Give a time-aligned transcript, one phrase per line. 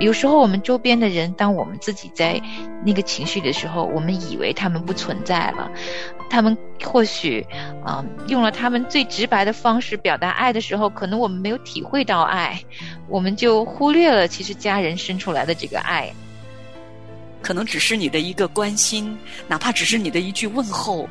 [0.00, 2.40] 有时候我们周边的人，当我们自己在
[2.84, 5.70] 那个情绪的时候，我们以为他们不存在了，
[6.28, 7.46] 他们或许
[7.84, 12.60] 啊用了他们最直白的方式表达爱的时候，可能我们没有体会到爱，
[13.08, 16.12] 我们就忽略了其实家人生出来的这个爱，
[17.40, 19.16] 可能只是你的一个关心，
[19.46, 21.08] 哪怕只是你的一句问候，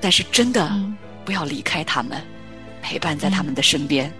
[0.00, 0.70] 但是真的
[1.24, 2.22] 不要离开他们，
[2.82, 4.12] 陪伴在他们的身边，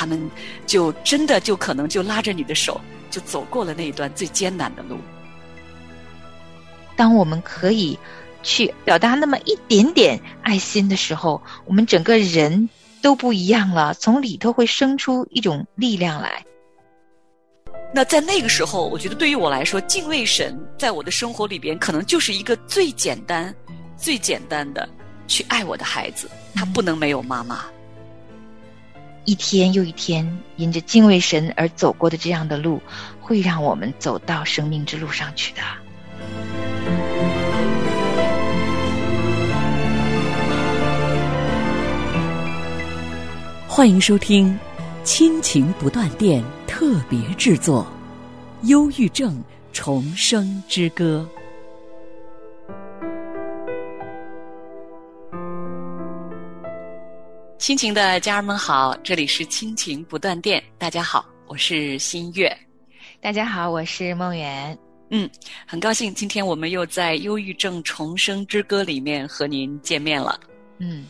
[0.00, 0.30] 他们
[0.66, 2.80] 就真的就可能就拉着你的手。
[3.10, 4.96] 就走过了那一段最艰难的路。
[6.94, 7.98] 当我们可以
[8.40, 12.68] 去表达那么一点点爱心的时候，我们整个人
[13.02, 16.44] 都不一样了，从里头会生出一种力量来。
[17.92, 23.52] 那在那个时候，我觉得对于我来说，敬畏神在我的生活里边，可能就是一个最简单、
[23.96, 24.88] 最简单的
[25.26, 26.30] 去爱我的孩子。
[26.54, 27.64] 他不能没有妈妈。
[29.26, 32.80] 一天又一天，因着敬畏神而走过的这样的路，
[33.20, 35.60] 会让我们走到生命之路上去的。
[43.68, 44.48] 欢迎收听
[45.04, 47.86] 《亲情不断电》特别制作，
[48.68, 51.28] 《忧郁症重生之歌》。
[57.60, 60.64] 亲情的家人们好，这里是亲情不断电。
[60.78, 62.50] 大家好，我是新月。
[63.20, 64.76] 大家好，我是梦圆。
[65.10, 65.28] 嗯，
[65.66, 70.40] 很高兴今天我们又在《忧郁症重生之歌》里面和您见面了。
[70.78, 71.04] 嗯，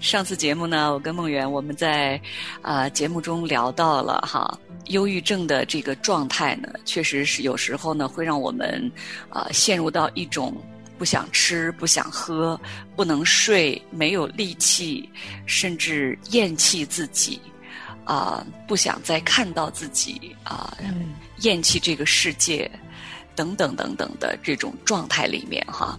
[0.00, 2.20] 上次节目呢，我跟梦圆我们在
[2.62, 8.90] 啊节目中聊到了哈，忧郁症的这个状态呢，确实是有时候呢会让我们
[9.28, 10.52] 啊陷入到一种。
[10.98, 12.58] 不想吃，不想喝，
[12.94, 15.08] 不能睡，没有力气，
[15.46, 17.40] 甚至厌弃自己，
[18.04, 20.76] 啊，不想再看到自己，啊，
[21.40, 22.70] 厌弃这个世界，
[23.34, 25.98] 等等等等的这种状态里面哈。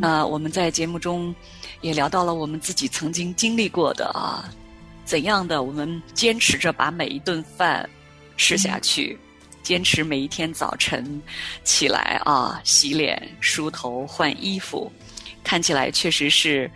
[0.00, 1.34] 那我们在节目中
[1.80, 4.50] 也聊到了我们自己曾经经历过的啊，
[5.04, 7.88] 怎样的我们坚持着把每一顿饭
[8.36, 9.18] 吃下去。
[9.66, 11.20] 坚持每一天早晨
[11.64, 14.92] 起来啊，洗脸、梳头、换衣服，
[15.42, 16.70] 看起来确实是，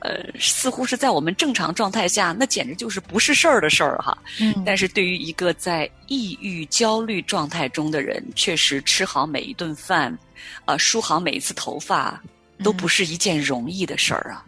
[0.00, 4.18] 呃，似乎是在我们正常状态下，那简直就是不是事儿的事儿哈。
[4.40, 4.60] 嗯。
[4.66, 10.18] 但是对于一个在抑郁、焦虑状态中的人，确实吃好每一顿饭，
[10.64, 12.20] 呃，梳好每一次头发，
[12.64, 14.44] 都不是一件容易的事儿啊。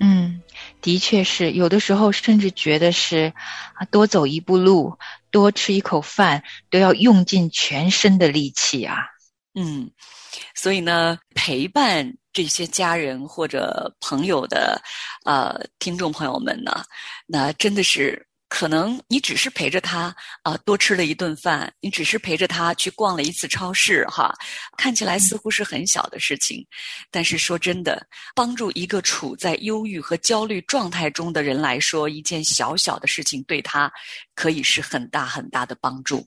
[0.00, 0.42] 嗯，
[0.82, 3.32] 的确是，有的时候甚至觉得是
[3.74, 4.98] 啊，多走一步路。
[5.36, 8.96] 多吃一口饭都要用尽全身的力气啊！
[9.52, 9.90] 嗯，
[10.54, 14.80] 所以呢，陪伴这些家人或者朋友的
[15.26, 16.82] 呃听众朋友们呢，
[17.26, 18.25] 那真的是。
[18.48, 24.32] 可能你只是陪着他啊，多吃了一顿饭；你只是陪着他去逛了一次超市，哈，
[24.78, 26.64] 看起来似乎是很小的事情，
[27.10, 33.92] 但是说真的，帮助一个处在忧郁和焦虑状态中的人来说，一件小小的事情对他
[34.34, 36.26] 可以是很大很大的帮助。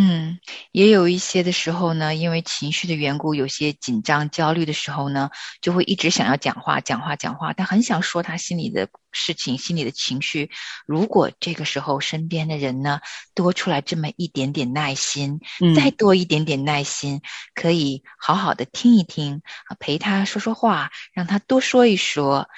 [0.00, 0.38] 嗯，
[0.70, 7.52] 也有一些的时候呢，因为情绪的缘故，有些紧张、焦虑的时候呢，就会一直想要讲话、讲话、讲话。
[7.52, 10.52] 他很想说他心里的事情、心里的情绪。
[10.86, 13.00] 如果这个时候身边的人呢，
[13.34, 15.40] 多出来这么一点点耐心，
[15.74, 17.20] 再多一点点耐心，
[17.52, 19.42] 可以好好的听一听，
[19.80, 22.48] 陪他说说话，让他多说一说，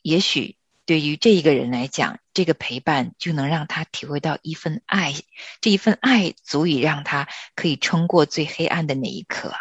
[0.00, 0.56] 也许。
[0.86, 5.14] 对于这一个人来讲，这个陪伴就能让他体会到一份爱，
[5.60, 9.52] 这一份爱足以让他可以撑过最黑暗的那一刻。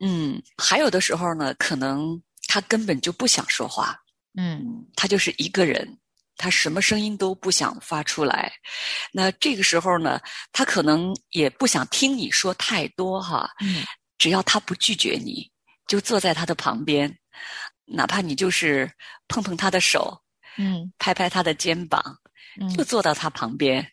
[0.00, 3.96] 嗯，还有的时候呢，可能他根本就不想说话，
[4.36, 5.98] 嗯，他就是一个人，
[6.38, 8.50] 他什么声音都不想发出来。
[9.12, 10.18] 那这个时候呢，
[10.52, 13.84] 他可能也不想听你说太多哈，嗯，
[14.16, 15.48] 只要他不拒绝你，
[15.86, 17.14] 就坐在他的旁边，
[17.84, 18.90] 哪怕你就是
[19.28, 20.18] 碰碰他的手。
[20.58, 22.02] 嗯，拍拍他的肩膀，
[22.76, 23.86] 就坐到他旁边，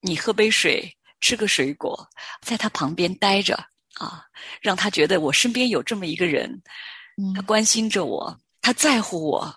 [0.00, 2.08] 你喝杯水，吃个水果，
[2.40, 3.56] 在他旁边待着
[3.94, 4.24] 啊，
[4.60, 6.62] 让他觉得我身边有这么一个人，
[7.34, 9.54] 他关心着我，他在乎我，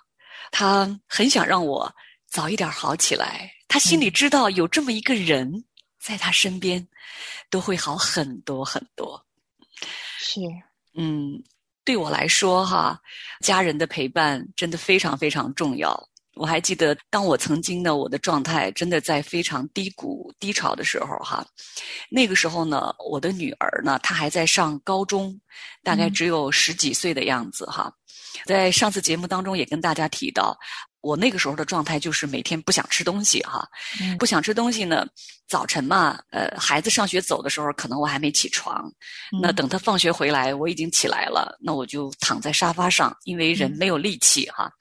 [0.51, 1.94] 他很想让我
[2.27, 3.51] 早一点好起来。
[3.68, 5.63] 他心里知道有这么一个人
[6.00, 6.88] 在他身边，
[7.51, 9.24] 都会好很多很多。
[10.18, 10.41] 是，
[10.95, 11.44] 嗯，
[11.83, 13.00] 对我来说哈，
[13.41, 16.09] 家人的陪伴真的非常非常重要。
[16.39, 21.45] 我还记得，当我曾经呢，我的状态真的在非常低谷、低潮的时候，哈，
[22.09, 25.38] 那个时候呢，我的女儿呢，她还在上高中，
[25.83, 27.94] 大概只有十几岁的样子，哈。
[28.45, 30.57] 在上次节目当中也跟大家提到，
[31.01, 33.68] 我那个时候的状态就是每天不想吃东西哈，
[34.00, 35.06] 嗯不想吃东西呢。
[35.45, 38.89] 早晨嘛，呃，孩子上学走的时候，可能我还没起床，
[39.41, 44.71] 那等他放学回来，我已经起来了，那我就躺在沙发上，因为人没有力气哈。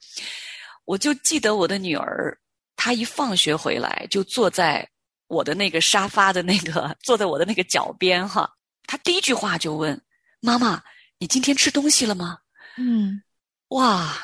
[0.89, 2.35] 我就记得我的女儿，
[2.75, 4.89] 她一放学回来就坐在
[5.27, 8.51] 我的那个沙发的那个， 坐在我的那个脚边哈。
[8.87, 10.01] 她第一句话就问
[10.41, 10.81] ：“妈妈，
[11.19, 12.39] 你今天吃东西了吗？”
[12.77, 13.21] 嗯
[13.67, 14.17] 哇，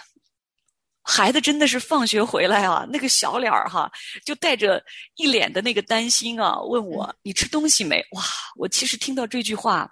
[1.03, 3.91] 孩子真的是放学回来啊，那个小脸儿哈，
[4.25, 4.83] 就带着
[5.17, 8.03] 一脸的那个担心啊，问我你吃东西没？
[8.13, 8.23] 哇，
[8.55, 9.87] 我其实听到这句话，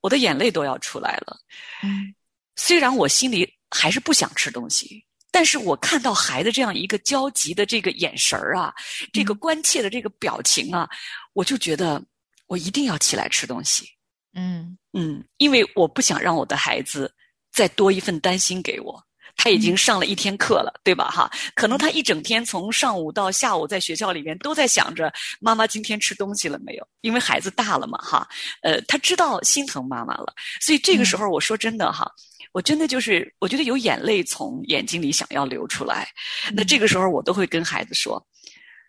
[0.00, 1.38] 我的眼泪都要出来了。
[1.82, 2.14] 嗯
[2.56, 8.74] 虽然我心里还是不想吃东西，但是我看到孩子这样一个焦急的这个眼神儿啊，
[9.12, 10.88] 这个关切的这个表情啊，
[11.32, 12.02] 我就觉得
[12.46, 13.88] 我一定要起来吃东西。
[14.34, 17.12] 嗯嗯，因为我不想让我的孩子
[17.52, 19.02] 再多一份担心给我。
[19.36, 21.08] 他已经上了一天课了，对吧？
[21.08, 25.10] 哈，可能他一整天从上午到下午在学校里面都在想着
[25.40, 26.86] 妈妈今天吃东西了没有？
[27.00, 28.28] 因为孩子大了嘛，哈，
[28.62, 32.10] 呃，他知道心疼妈妈了，所以这个时候我说真的哈，
[32.52, 36.08] 我真的就是我觉得有眼泪从眼睛里想要流出来，
[36.52, 38.24] 那这个时候我都会跟孩子说：“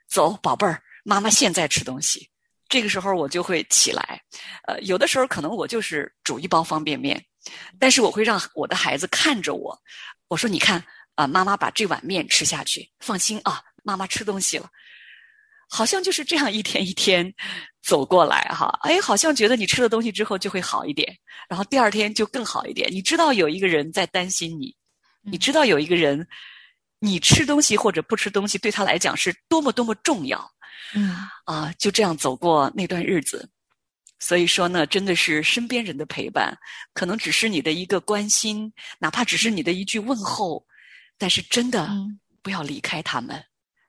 [0.09, 2.29] 走，宝贝儿，妈妈现在吃东西。”
[2.67, 4.21] 这个时候我就会起来，
[4.65, 7.21] 呃，有的时候可能我就是煮一包方便面，
[7.77, 9.77] 但是我会让我的孩子看着我，
[10.29, 10.81] 我说：“你看
[11.15, 14.69] 啊、妈妈把这碗面吃下去，放心啊，妈妈吃东西了。”
[15.73, 17.33] 好像就是这样一天一天
[17.81, 22.91] 走过来哈，哎，好像觉得你吃了东西之后就会好一点，然后第二天就更好一点。
[22.91, 24.75] 你知道有一个人在担心你，
[25.21, 26.27] 你知道有一个人，
[26.99, 30.51] 你吃东西或者不吃东西对他来讲是多么多么重要。
[30.93, 31.15] 嗯
[31.45, 33.49] 啊，就这样走过那段日子。
[34.19, 36.55] 所以说呢，真的是身边人的陪伴，
[36.93, 40.63] 可能只是你的一个关心，哪怕只是你的一句问候，
[41.17, 43.43] 但是真的嗯不要离开他们，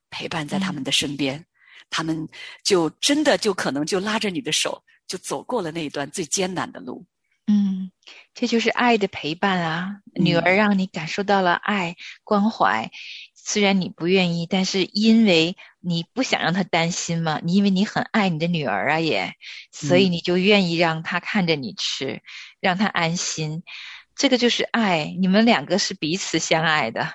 [0.08, 1.44] 陪伴在他们的身边，
[1.92, 2.28] 他们
[2.64, 7.04] 就真的就可能就拉着你的手，就走过了那一段最艰难的路。
[7.46, 7.90] 嗯，
[8.34, 10.00] 这就是爱的陪伴啊！
[10.14, 12.90] 女儿让你感受到了爱关怀，
[13.34, 19.34] 虽然你不愿意，但是因为你不想让她担心嘛，你因为你很爱你的女儿啊也，
[19.72, 22.22] 所以嗯你就愿意让她看着你吃，
[22.60, 23.64] 让她安心。
[24.14, 27.14] 这个就是爱，你们两个是彼此相爱的。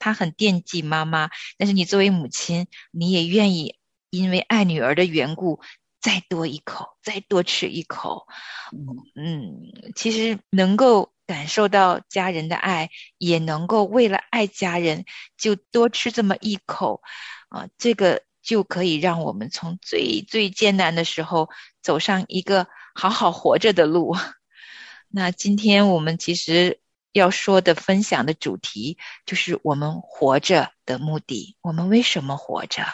[0.00, 3.77] 她很惦记妈妈，但是你作为母亲，你也愿意
[4.10, 5.60] 因为爱女儿的缘故，
[6.00, 8.26] 再多一口，再多吃一口。
[9.14, 15.04] 嗯，其实能够感受到家人的爱，也能够为了爱家人
[15.36, 17.02] 就多吃这么一口，
[17.48, 21.50] 啊，这个就可以让我们从最最艰难的时候
[21.82, 24.16] 走上一个好好活着的路。
[25.10, 26.80] 那今天我们其实
[27.12, 32.84] 要说的分享的主题就是我们活着的目的，我们为什么活着？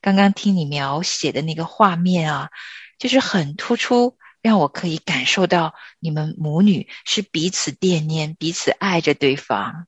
[0.00, 2.50] 刚刚听你描写的那个画面啊，
[2.98, 4.16] 就是很突出。
[4.42, 9.86] 让我可以感受到你们母女是彼此惦念、彼此爱着对方，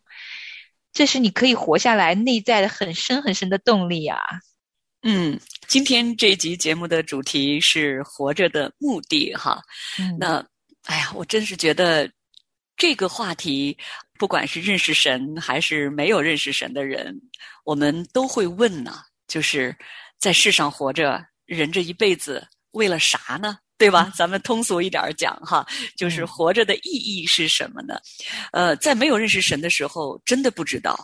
[0.93, 4.21] 这是你可以活下来内在的很深很深的动力啊！
[5.03, 9.61] 嗯，今天这集节目的主题是活着的目的哈。
[9.99, 10.47] 嗯那
[10.85, 12.09] 哎呀，我真是觉得
[12.77, 13.77] 这个话题，
[14.21, 17.21] 不管是认识神还是没有认识神的人，
[17.65, 19.03] 我们都会问呢，
[19.35, 19.77] 就是
[20.21, 23.59] 在世上活着，人这一辈子为了啥呢？
[23.77, 24.13] 对吧？
[24.15, 27.99] 咱们通俗一点儿讲哈，就是活着的意义是什么呢？
[28.53, 30.97] 呃，在没有认识神的时候，真的不知道，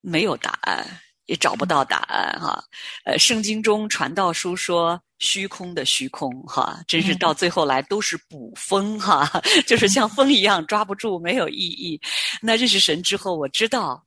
[0.00, 0.82] 没有答案，
[1.26, 2.64] 也找不到答案哈。
[3.04, 9.30] 呃，圣经中传道书说虚空的虚空哈，真是到最后来都是捕风哈，
[9.68, 12.00] 就是像风一样抓不住，没有意义。
[12.40, 14.02] 那认识神之后，我知道。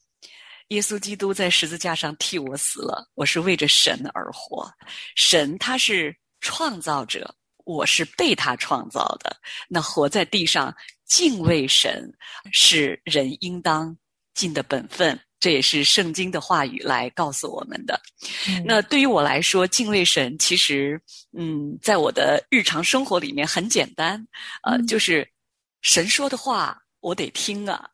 [0.69, 4.69] 耶稣基督在十字架上替我死了，我是为着神而活。
[5.15, 7.33] 神他是创造者，
[7.65, 9.35] 我是被他创造的。
[9.69, 12.13] 那活在地上敬畏神，
[12.51, 13.95] 是人应当
[14.33, 15.19] 尽的本分。
[15.39, 18.01] 这也是圣经的话语来告诉我们的。
[18.49, 20.99] 嗯那对于我来说，敬畏神其实，
[21.37, 24.27] 嗯，在我的日常生活里面很简单，
[24.63, 25.31] 呃，嗯就是
[25.83, 27.87] 神说的话我得听啊，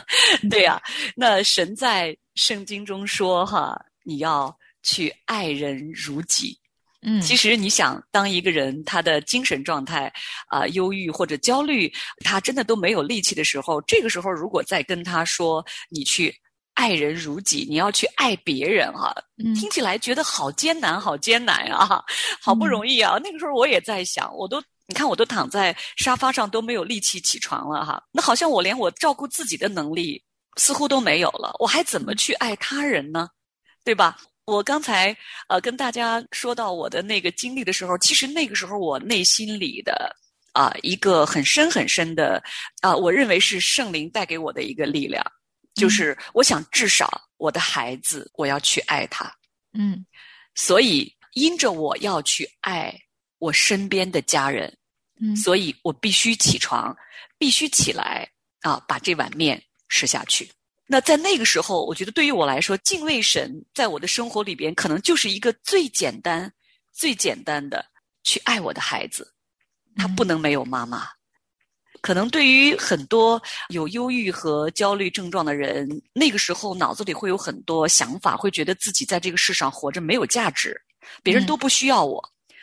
[0.50, 0.80] 对呀、
[1.16, 6.58] 那神在圣经中说哈，你要去爱人如己。
[7.02, 10.12] 嗯，其实你想，当一个人他的精神状态
[10.48, 11.90] 啊、忧郁或者焦虑，
[12.24, 16.34] 他真的都没有力气的时候，这个时候如果再跟他说你去
[16.74, 22.04] 爱人如己，你要去爱别人哈、嗯听起来觉得好艰难，好艰难啊，
[22.38, 23.18] 好不容易啊。
[23.22, 30.22] 那个时候我也在想，我都你看我都躺在沙发上都没有力气起床了哈，那好像我连我照顾自己的能力
[30.56, 33.28] 似乎都没有了，我还怎么去爱他人呢？
[33.84, 34.16] 对吧？
[34.46, 35.16] 我刚才
[35.48, 40.14] 呃跟大家说到我的那个经历的时候，其实那个时候我内心里的
[40.52, 42.42] 啊一个很深很深的
[42.80, 45.24] 啊，我认为是圣灵带给我的一个力量，
[45.74, 49.32] 就是我想至少我的孩子我要去爱他，
[49.72, 50.04] 嗯，
[50.56, 52.92] 所以因着我要去爱
[53.38, 54.76] 我身边的家人，
[55.20, 56.96] 嗯，所以我必须起床，
[57.38, 58.28] 必须起来
[58.62, 60.50] 啊，把这碗面吃下去。
[60.86, 66.52] 那在那个时候，我觉得对于我来说，敬畏神在我的生活里边，可能就是一个最简单、
[66.92, 67.84] 最简单的
[68.24, 69.32] 去爱我的孩子。
[69.96, 71.06] 他不能没有妈妈。
[72.00, 80.80] 可能对于很多有忧郁和焦虑症状的人，那个时候脑子里会有很多想法，会觉得自己在这个世上活着没有价值，
[81.22, 82.18] 别人都不需要我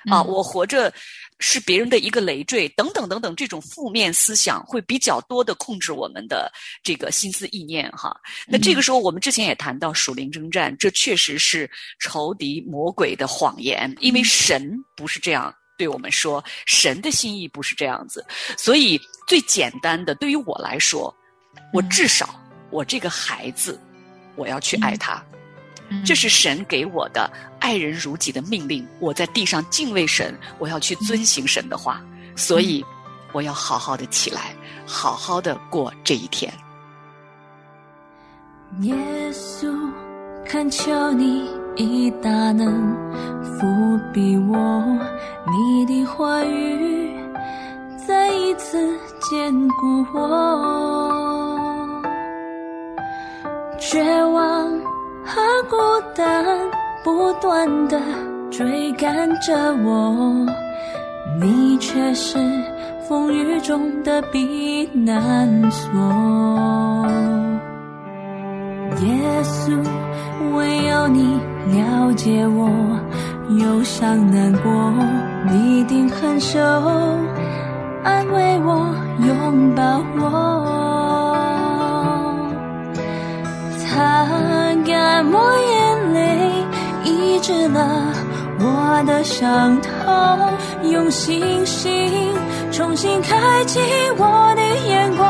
[0.10, 0.92] 啊，我活着。
[1.40, 6.52] 是别人的一个累赘，等等等等，这种负面思想会比较多的控制我们的
[6.82, 8.16] 这个心思意念哈。
[8.48, 18.26] 那这个时候，我们之前也谈到属灵征战，这确实是仇敌魔鬼的谎言，因为神不是这样对我们说，神的心意不是这样子。
[18.58, 21.16] 所以最简单的，对于我来说，
[21.72, 22.34] 我至少
[22.72, 23.80] 我这个孩子，
[24.36, 25.24] 我要去爱他。
[26.06, 27.30] 这是神给我的
[27.60, 28.88] 爱人如己的命令。
[29.00, 32.02] 我在地上敬畏神，我要去遵行神的话，
[32.36, 32.84] 所以
[33.32, 36.52] 我要好好的起来，好好的过这一天。
[38.82, 38.94] 耶
[39.32, 39.74] 稣，
[40.46, 42.68] 恳求你以大能
[43.44, 43.66] 伏
[44.14, 44.84] 庇我，
[45.50, 47.10] 你的话语
[48.06, 48.78] 再一次
[49.22, 52.02] 坚固我，
[53.80, 54.97] 绝望。
[55.28, 55.76] 和孤
[56.16, 56.46] 单
[57.04, 58.00] 不断的
[58.50, 59.54] 追赶着
[59.84, 60.46] 我，
[61.40, 62.38] 你却是
[63.08, 65.92] 风雨中的避难所。
[69.02, 69.78] 耶稣，
[70.56, 71.40] 唯有你
[71.76, 72.70] 了解我
[73.60, 74.72] 忧伤难过，
[75.52, 76.60] 你一定很手
[78.04, 80.97] 安慰我，拥抱我。
[83.98, 84.04] 擦
[84.86, 86.20] 干我眼泪，
[87.04, 88.14] 医治了
[88.60, 89.92] 我的伤痛，
[90.84, 92.36] 用星星
[92.72, 93.80] 重新开启
[94.16, 95.26] 我的眼光。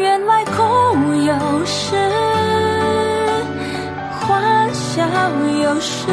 [0.00, 0.62] 原来哭
[1.16, 1.34] 有
[1.66, 1.96] 时，
[4.20, 5.04] 欢笑
[5.62, 6.06] 有时，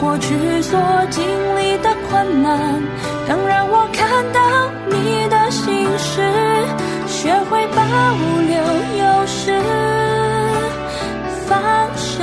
[0.00, 0.80] 过去所
[1.10, 1.24] 经
[1.56, 2.58] 历的困难，
[3.28, 6.28] 更让我看到你的心事。
[7.20, 7.82] 学会保
[8.46, 8.56] 留，
[9.02, 9.60] 有时
[11.48, 11.58] 放
[11.96, 12.22] 手，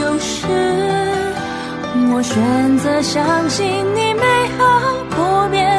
[0.00, 0.48] 有时
[2.12, 3.64] 我选择相信
[3.94, 4.24] 你美
[4.58, 4.64] 好
[5.10, 5.75] 不变。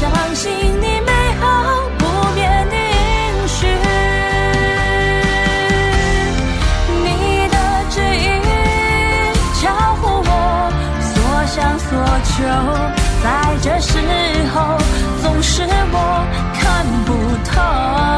[0.00, 1.44] 相信你美好
[1.98, 2.04] 不
[2.34, 2.40] 变
[2.70, 3.66] 的应许。
[7.04, 7.06] 你
[7.48, 7.56] 的
[7.90, 8.26] 指引
[9.60, 9.62] 超
[9.96, 11.12] 乎我所
[11.48, 11.88] 想所
[12.24, 12.32] 求。
[13.22, 13.26] 在
[13.60, 13.98] 这时
[14.54, 14.78] 候，
[15.20, 15.94] 总是我
[16.54, 16.64] 看
[17.04, 17.08] 不
[17.50, 18.09] 透。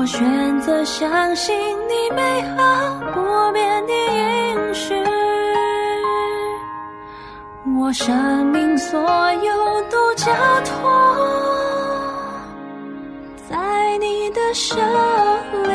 [0.00, 1.54] 我选择相信
[1.86, 4.94] 你美好不变的应许。
[7.78, 10.32] 我生命所有都交
[10.64, 11.06] 托
[13.46, 15.70] 在你的手里。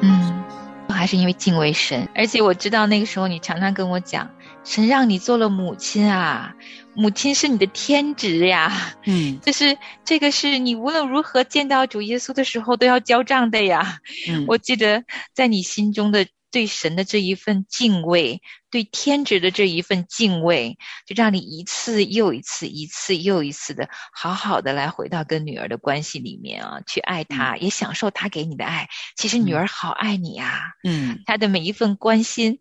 [0.00, 0.42] 嗯，
[0.88, 4.30] 我还是因为敬畏神，而且我知道那个时候你常常跟我讲，
[4.68, 6.54] 神让你做了母亲啊，
[6.94, 14.00] 母亲是你的天职呀，嗯， 就是这个是你无论如何见到主耶稣的时候都要交账的呀。
[14.28, 16.26] 嗯，我记得在你心中的。
[16.50, 28.88] 对神的这一份敬畏，对天职的这一份敬畏，就让你一次又一次、一次又一次的好好的来回到跟女儿的关系里面啊，去爱她，也享受她给你的爱。
[29.14, 32.60] 其实女儿好爱你呀，嗯，她的每一份关心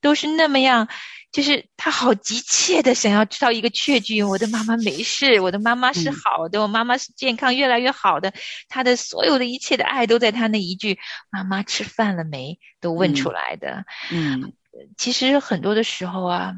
[0.00, 0.88] 都是那么样。
[1.32, 8.34] 就是他好急切的想要知道一个确据，我的妈妈没事，我的妈妈是好的，我妈妈是健康越来越好的，
[8.68, 10.98] 他的所有的一切的爱都在他那一句
[11.32, 13.86] “妈妈吃饭了没”都问出来的。
[14.10, 14.52] 嗯，
[14.98, 16.52] 其实很多的时候啊，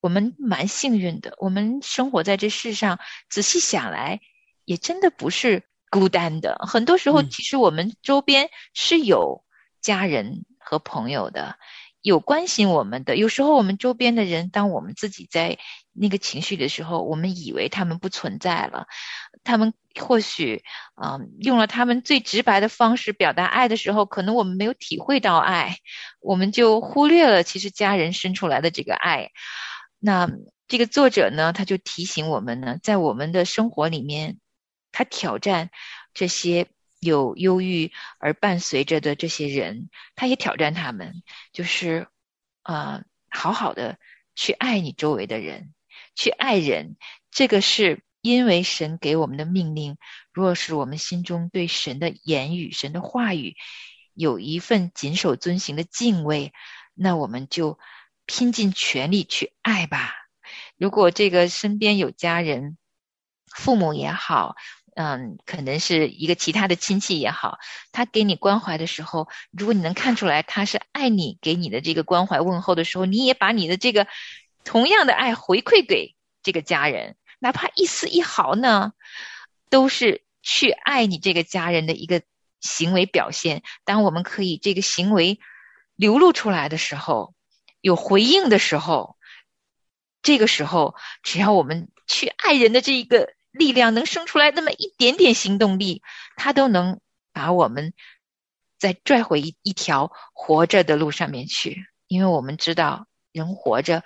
[0.00, 2.98] 我们蛮幸运的，我们生活在这世上，
[3.30, 4.20] 仔细想来，
[4.66, 6.58] 也真的不是孤单的。
[6.68, 9.44] 很多时候，其实我们周边是有
[9.80, 11.56] 家人和朋友的。
[12.00, 15.58] 有关心我们的，有时候我们周边的人，当我们自己在
[15.92, 18.86] 那个情绪的时候，我们以为他们不存在了，
[19.42, 20.62] 他们或许
[20.94, 25.76] 嗯用了他们最直白的方式表达爱的时候，可能我们没有体会到爱，
[26.20, 29.30] 我们就忽略了其实家人生出来的这个爱。
[29.98, 30.30] 那
[30.68, 34.38] 这个作者呢，他就提醒我们呢，在我们的生活里面，
[34.92, 35.70] 他挑战
[36.14, 36.68] 这些。
[37.00, 42.08] 有忧郁而伴随着的这些人，他也挑战他们，就是
[42.62, 43.98] 啊，好好的
[44.34, 45.74] 去爱你周围的人，
[46.16, 46.96] 去爱人。
[47.30, 49.96] 这个是因为神给我们的命令。
[50.32, 53.54] 若是我们心中对神的言语、神的话语
[54.12, 56.52] 有一份谨守遵行的敬畏，
[56.94, 57.78] 那我们就
[58.26, 60.14] 拼尽全力去爱吧。
[60.76, 62.76] 如果这个身边有家人、
[63.46, 64.56] 父母也好。
[65.00, 67.58] 嗯，可能是一个其他的亲戚也好，
[67.92, 74.08] 他给你关怀的时候，如果你能看出来他是爱你，给你的这个关怀问候的时候，你也把你的这个
[74.64, 78.92] 同样的爱回馈给这个家人，哪怕一丝一毫呢，
[79.70, 82.22] 都是去爱你这个家人的一个
[82.60, 83.62] 行为表现。
[83.84, 85.38] 当我们可以这个行为
[85.94, 87.34] 流露出来的时候，
[87.80, 89.16] 有回应的时候，
[90.22, 93.32] 这个时候只要我们去爱人的这一个。
[93.58, 96.02] 力量能生出来那么一点点行动力，
[96.36, 97.00] 它都能
[97.32, 97.92] 把我们
[98.78, 101.86] 再拽回一一条活着的路上面去。
[102.06, 104.02] 因为我们知道，人活着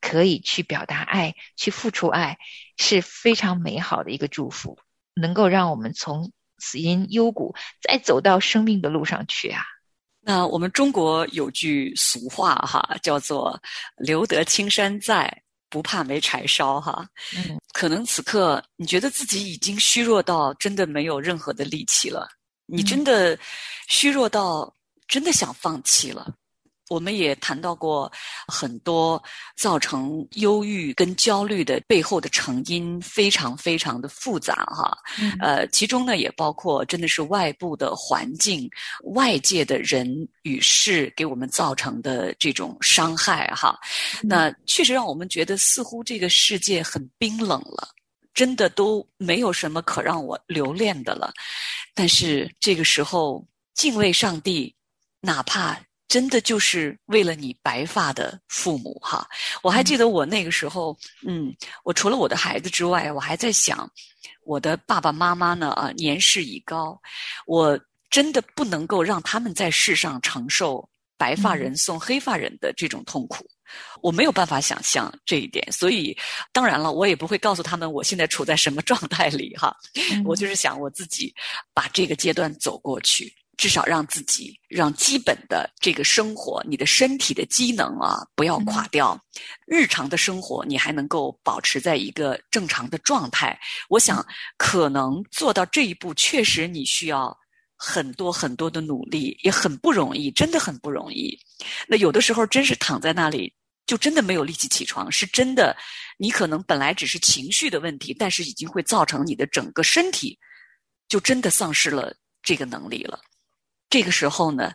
[0.00, 2.38] 可以去表达爱，去付出爱，
[2.78, 4.78] 是非常美好的一个祝福，
[5.14, 9.62] 能够让我们从死因幽谷再走到生命的路上去啊。
[10.24, 13.60] 那我们中国有句俗话哈，叫做
[13.98, 15.41] “留得青山在”。
[15.72, 22.28] 不怕没柴烧，哈，嗯，可能此刻你觉得自己已经虚弱到真的没有任何的力气了，
[22.66, 23.38] 你真的
[23.88, 24.70] 虚弱到
[25.08, 26.34] 真的想放弃了。
[26.92, 28.10] 我们也谈到过
[28.46, 29.22] 很多
[29.56, 34.94] 造成忧郁跟焦虑的背后的成因，非常非常的复杂哈。
[35.40, 38.68] 呃，其中呢也包括真的是外部的环境、
[39.14, 40.06] 外界的人
[40.42, 43.78] 与事给我们造成的这种伤害哈。
[44.22, 47.88] 那确实让我们觉得似乎这个世界很冰冷了，
[48.34, 51.32] 真的都没有什么可让我留恋的了。
[51.94, 54.74] 但是这个时候敬畏上帝，
[55.20, 55.80] 哪怕。
[56.12, 59.26] 真的就是为了你白发的父母哈！
[59.62, 60.94] 我还记得我那个时候，
[61.26, 61.50] 嗯，
[61.84, 63.90] 我除了我的孩子之外，我还在想，
[64.44, 67.00] 我的爸爸妈妈呢啊，年事已高，
[67.46, 73.48] 我真的不能够让他们在世上承受白发人送黑发人的这种痛苦，
[74.02, 75.66] 我没有办法想象这一点。
[75.72, 76.14] 所以，
[76.52, 79.74] 当然了，我也不会告诉他们我现在处在什么状态里哈。
[80.26, 81.34] 我就是想我自己
[81.72, 83.34] 把这个阶段走过去。
[83.56, 89.18] 至少让自己让基本的这个生活，你的身体的机能啊不要垮掉，
[89.66, 93.58] 日常的生活你还能够保持在一个正常的状态。
[93.88, 94.24] 我想
[94.56, 97.36] 可能做到这一步，确实你需要
[97.76, 101.38] 很多很多的努力，也很不容易，真的很不容易。
[101.86, 103.52] 那有的时候真是躺在那里，
[103.86, 105.76] 就真的没有力气起床，是真的。
[106.18, 110.38] 你可能本来只是情绪的问题，但是已经会造成你的整个身体
[111.08, 113.20] 就真的丧失了这个能力了。
[113.92, 114.72] 这个时候呢，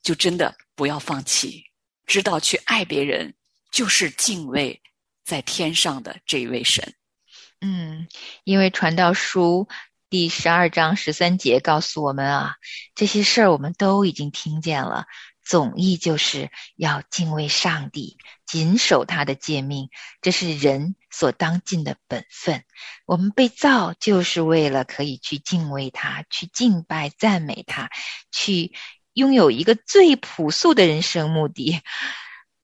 [0.00, 1.64] 就真的不要放弃，
[2.06, 3.34] 知道去爱别人，
[3.72, 4.80] 就是敬畏
[5.24, 6.94] 在天上的这一位神。
[7.60, 8.06] 嗯，
[8.44, 9.66] 因为传道书
[10.08, 12.54] 第十二章十三节告诉我们啊，
[12.94, 15.06] 这些事儿我们都已经听见了。
[15.44, 18.18] 总意就是要敬畏上帝，
[18.50, 22.64] 谨守他的诫命，这是人所当尽的本分。
[23.06, 27.90] 我们被造就是为了可以去敬畏他，去敬拜赞美他，
[28.32, 28.72] 去
[29.12, 31.80] 拥有一个最朴素的人生目的。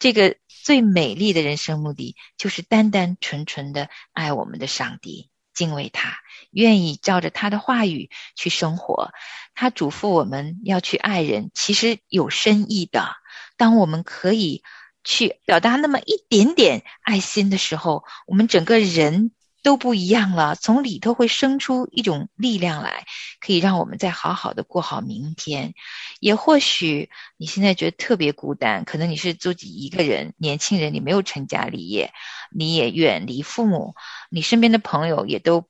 [0.00, 6.16] 这个最美丽的人生目的，就是单单纯纯的爱我们的上帝，敬畏他，
[6.50, 9.12] 愿意照着他的话语去生活。
[9.54, 13.14] 他嘱咐我们要去爱人，其实有深意的。
[13.56, 14.64] 当我们可以
[15.06, 19.30] 去表达那么一点点爱心的时候，我们整个人
[19.62, 23.06] 都不一样了，从里头会生出一种力量来，
[23.40, 25.72] 可以让我们再好好的过好明天。
[26.20, 32.12] 也或许你现在觉得特别孤单，可能你是自己一个人，年轻人，你没有成家立业，
[32.50, 33.94] 你也远离父母，
[34.28, 35.66] 你身边的朋友也都。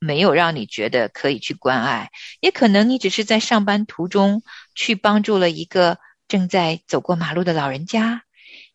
[0.00, 4.44] 没有让你觉得可以去关爱，也可能你只是在上班途中
[4.76, 5.98] 去帮助了一个
[6.28, 8.22] 正在走过马路的老人家，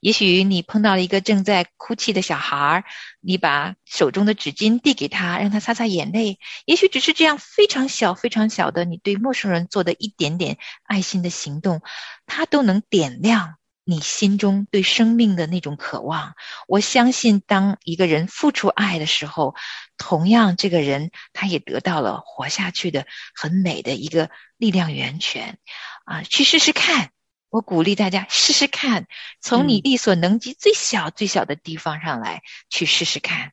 [0.03, 2.83] 也许你碰到了一个正在哭泣的小孩儿，
[3.21, 6.39] 你把手中的纸巾递给他，让他擦擦眼泪。
[6.65, 11.81] 也许只是这样非常小、非常小的，你对陌生人做的一点点爱心的行动，
[12.25, 13.55] 他都能点亮。
[13.85, 16.35] 你心中对生命的那种渴望，
[16.67, 19.55] 我相信，当一个人付出爱的时候，
[19.97, 25.59] 同样，这个人他也得到了活下去的很美的一个力量源泉，
[26.03, 27.11] 啊，去试试看。
[27.53, 29.05] 我鼓励大家试试看，
[29.39, 33.51] 从你力所能及最小最小的地方上来去试试看。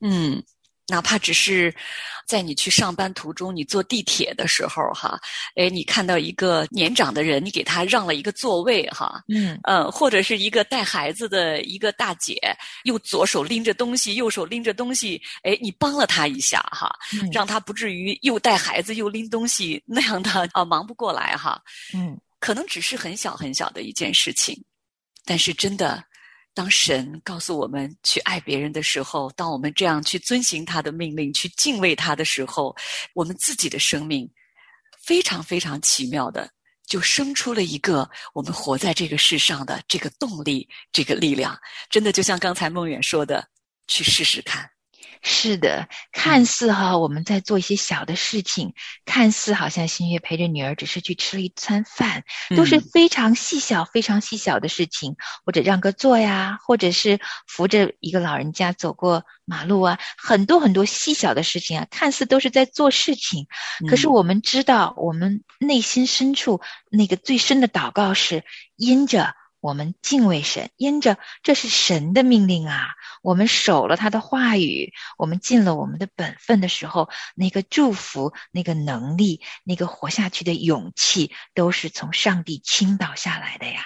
[0.00, 0.42] 嗯。
[0.90, 1.72] 哪怕只是
[2.26, 5.16] 在你去上班途中，你坐地铁的时候，哈，
[5.54, 12.34] 哎，你看到一个年长的人，你给他让了一个座位，哈，嗯，呃，或者是一个带孩子的一个大姐，
[12.82, 16.92] 又左手拎着东西，右手拎着东西，哎，你帮了他一下，哈，
[17.30, 21.62] 让他不至于又带孩子又拎东西那样的啊，忙不过来，哈，
[21.94, 24.64] 嗯，可能只是很小很小的一件事情，
[25.24, 26.04] 但是真的。
[26.52, 32.74] 当神告诉我们去爱别人的时候，当我们这样去遵行他的命令、去敬畏他的时候，
[33.14, 34.28] 我们自己的生命
[35.00, 36.50] 非常非常奇妙的，
[36.88, 41.56] 就生出了一个我们活在这个世上的这个动力、这个力量。
[41.88, 43.48] 真的，就像刚才孟远说的，
[43.86, 44.68] 去试试看。
[45.22, 52.24] 是的，看似哈我们在做一些小的事情，看似好像新月陪着女儿只是去吃了一餐饭，
[52.56, 63.46] 都是非常细小、非常细小的事情，或者让个座呀，或者是扶着一个老人家走过马路啊，很多很多细小的事情啊，看似都是在做事情，
[63.88, 68.42] 可是我们知道，我们内心深处那个最深的祷告是
[68.76, 69.34] 因着。
[69.60, 72.88] 我们敬畏神，因着这是神的命令啊，
[73.22, 83.84] 我们守了他的话语，我们尽了我们的本分的时候，那个祝福、那个能力、那个活下去的勇气，都是从上帝倾倒下来的呀。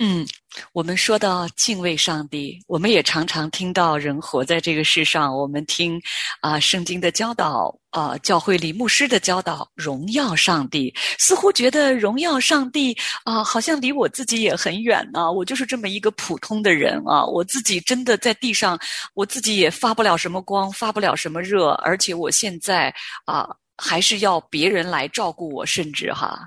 [0.00, 0.24] 嗯，
[0.72, 6.00] 我们说到敬畏上帝，我们也常常听到人活在这个世上，我们听
[6.40, 15.32] 啊圣经的教导啊，教会里牧师的教导，荣耀上帝，似乎觉得荣耀上帝啊，好像离我自己也很远呢。
[15.32, 18.78] 我就是这么一个普通的人啊，我自己真的在地上，
[19.14, 26.38] 我自己也发不了什么光，发不了什么热，而且我现在啊，还是要别人来照顾我，甚至哈。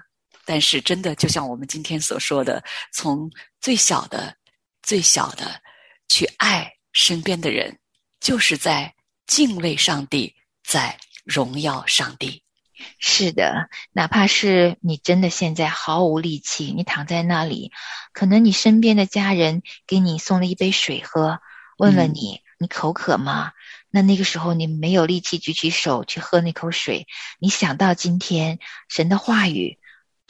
[0.54, 2.62] 但是，真的就像我们今天所说的，
[2.92, 4.36] 从最小的、
[4.84, 5.62] 最小的
[6.10, 7.80] 去爱身边的人，
[8.20, 8.94] 就是在
[9.26, 12.44] 敬畏上帝，在荣耀上帝。
[13.00, 17.72] 是的，哪怕是你真的现在毫无力气，你躺在那里，
[18.12, 21.40] 可能你身边的家人给你送了一杯水喝，
[21.78, 23.54] 问问你你口渴吗？
[23.90, 27.08] 那那个时候你没有力气举起手去喝那口水，
[27.40, 28.60] 你想到今天
[28.90, 29.78] 神的话语。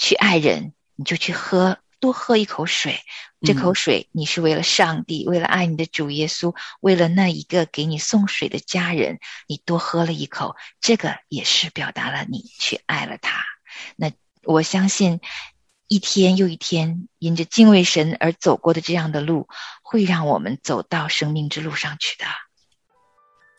[0.01, 2.99] 去爱人，你就去喝，多喝一口水。
[3.41, 13.43] 这口水，你是为了上帝，为了爱你的主耶稣，为了那一个给你送水的家人，你多喝了一口，这个也是表达了你去爱了他。
[13.95, 14.11] 那
[14.43, 15.19] 我相信，
[15.87, 19.47] 一天又一天，因着敬畏神而走过的这样的路，
[19.83, 22.25] 会让我们走到生命之路上去的。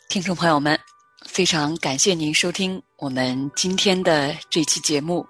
[0.09, 0.79] 听众朋友们，
[1.25, 5.25] 非常感谢您收听我们今天的这期节目。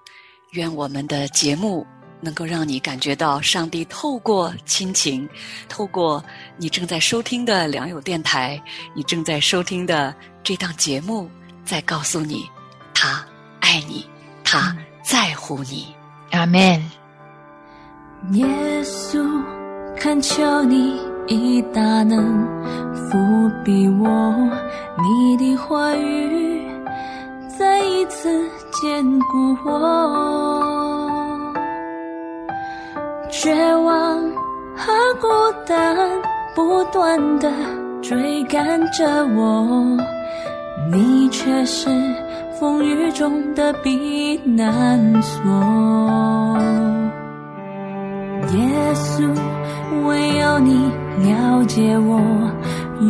[0.52, 1.86] 愿我们的节目
[2.20, 5.26] 能够让你感觉到上帝透过亲情，
[5.66, 6.22] 透过
[6.58, 8.62] 你正在收听的良友电台，
[8.94, 11.28] 你正在收听的这档节目，
[11.64, 12.44] 在告诉你，
[12.92, 13.24] 他
[13.60, 14.06] 爱你，
[14.44, 15.86] 他在乎你。
[16.32, 16.60] 阿门。
[18.32, 18.46] 耶
[18.84, 19.42] 稣，
[19.96, 22.46] 恳求你以大能
[22.94, 23.16] 伏
[23.64, 24.34] 庇我，
[25.02, 26.61] 你的话语
[27.58, 28.28] 再一次
[28.70, 29.70] 坚固我。
[33.30, 34.20] 绝望
[34.76, 35.28] 和孤
[35.66, 35.96] 单
[36.54, 37.50] 不断的
[38.02, 39.96] 追赶着我，
[40.90, 41.88] 你却是
[42.58, 45.42] 风雨中的避难所。
[48.52, 49.26] 耶稣，
[50.06, 50.90] 唯有你
[51.22, 52.20] 了解我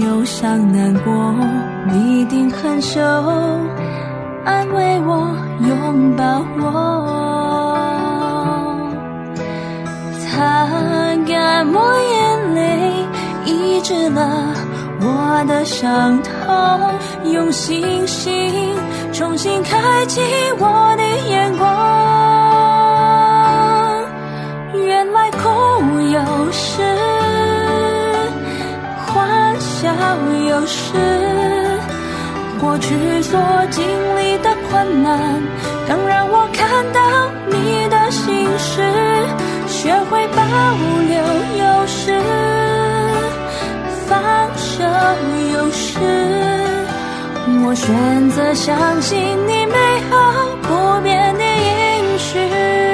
[0.01, 1.13] 忧伤难过，
[1.93, 3.01] 你定很手
[4.45, 6.25] 安慰我，拥抱
[6.59, 6.65] 我，
[10.19, 10.67] 擦
[11.27, 12.61] 干我眼泪，
[13.45, 14.21] 医治了
[15.01, 16.31] 我的伤痛，
[17.33, 18.75] 用信心
[19.13, 20.21] 重新开启
[20.59, 21.69] 我的眼光。
[24.85, 25.39] 原来哭
[26.11, 26.83] 有时，
[29.07, 29.93] 欢笑
[30.49, 30.97] 有时，
[32.63, 33.41] 过去所
[33.73, 33.83] 经
[34.17, 35.43] 历的困难，
[35.89, 37.01] 更让我看到
[37.49, 38.81] 你的心事，
[39.67, 40.43] 学会保
[41.09, 41.19] 留
[41.59, 42.23] 有时，
[44.07, 44.85] 放手
[45.53, 45.99] 有时，
[47.67, 49.77] 我选择相信你美
[50.09, 52.92] 好不变的应许。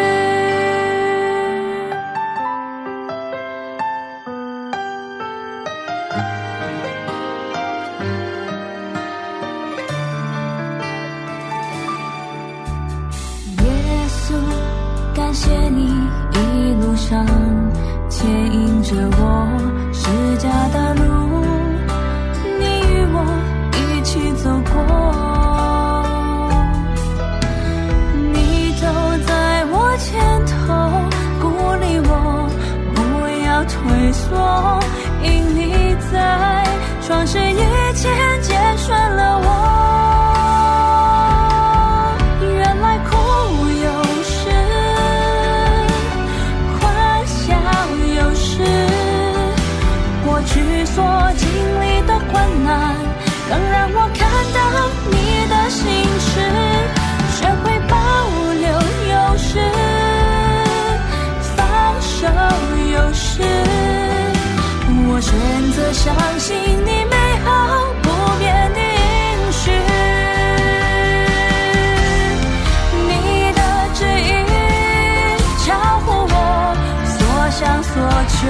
[78.40, 78.46] 就，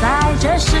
[0.00, 0.80] 在这时